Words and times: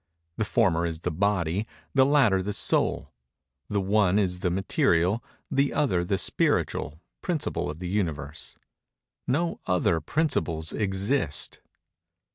The 0.37 0.45
former 0.45 0.83
is 0.83 1.01
the 1.01 1.11
body; 1.11 1.67
the 1.93 2.07
latter 2.07 2.41
the 2.41 2.53
soul: 2.53 3.11
the 3.69 3.79
one 3.79 4.17
is 4.17 4.39
the 4.39 4.49
material; 4.49 5.23
the 5.51 5.75
other 5.75 6.03
the 6.03 6.17
spiritual, 6.17 6.99
principle 7.21 7.69
of 7.69 7.77
the 7.77 7.87
Universe. 7.87 8.57
_No 9.29 9.59
other 9.67 9.99
principles 10.01 10.73
exist. 10.73 11.61